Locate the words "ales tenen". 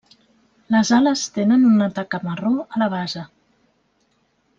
0.95-1.67